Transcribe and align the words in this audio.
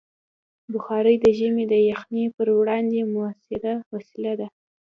بخاري 0.73 1.15
د 1.23 1.25
ژمي 1.37 1.65
د 1.71 1.75
یخنۍ 1.91 2.25
پر 2.35 2.47
وړاندې 2.59 2.99
مؤثره 3.15 3.73
وسیله 3.93 4.33
ده. 4.39 4.47